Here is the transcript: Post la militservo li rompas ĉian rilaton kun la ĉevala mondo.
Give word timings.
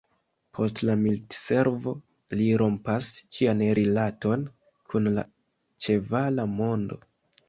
Post 0.57 0.79
la 0.89 0.93
militservo 0.99 1.91
li 2.39 2.47
rompas 2.61 3.09
ĉian 3.37 3.61
rilaton 3.81 4.47
kun 4.95 5.11
la 5.19 5.27
ĉevala 5.87 6.47
mondo. 6.55 6.99